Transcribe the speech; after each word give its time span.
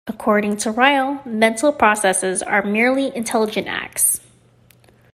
According 0.07 0.57
to 0.57 0.71
Ryle, 0.71 1.21
mental 1.25 1.71
processes 1.71 2.41
are 2.41 2.63
merely 2.65 3.15
intelligent 3.15 3.67
acts. 3.67 4.19